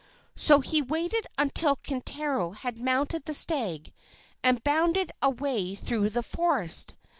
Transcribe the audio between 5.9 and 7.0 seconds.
the forest.